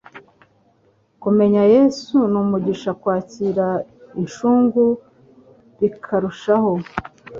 [1.21, 3.67] kumenya yesu numugisha kwakira
[4.21, 4.83] inshungu
[5.79, 6.71] bikarushaho